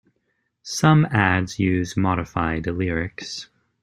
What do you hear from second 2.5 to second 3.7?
lyrics.